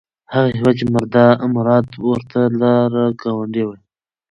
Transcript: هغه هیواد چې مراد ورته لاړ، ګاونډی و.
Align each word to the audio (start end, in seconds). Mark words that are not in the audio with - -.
هغه 0.33 0.49
هیواد 0.57 0.75
چې 0.79 0.85
مراد 1.55 1.87
ورته 2.09 2.39
لاړ، 2.59 2.91
ګاونډی 3.21 3.63
و. 3.65 3.69